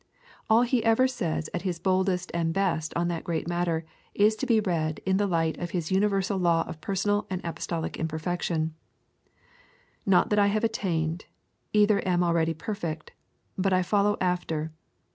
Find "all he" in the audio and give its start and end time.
0.49-0.83